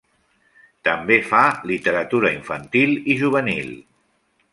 [0.87, 1.41] També fa
[1.71, 3.71] literatura infantil i juvenil.